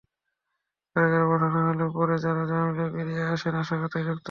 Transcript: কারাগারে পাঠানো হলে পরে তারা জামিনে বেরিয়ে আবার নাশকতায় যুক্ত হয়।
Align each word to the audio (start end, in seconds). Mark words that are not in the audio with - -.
কারাগারে 0.95 1.25
পাঠানো 1.31 1.59
হলে 1.67 1.85
পরে 1.95 2.15
তারা 2.23 2.43
জামিনে 2.51 2.85
বেরিয়ে 2.95 3.21
আবার 3.25 3.51
নাশকতায় 3.55 4.03
যুক্ত 4.03 4.07
হয়। 4.07 4.19